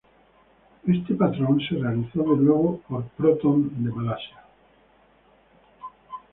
Este 0.87 1.13
patrón 1.13 1.59
se 1.59 1.75
realizó 1.75 2.23
de 2.23 2.37
nuevo 2.43 2.81
por 2.89 3.03
Proton 3.09 3.69
de 3.83 3.91
Malasia. 3.91 4.41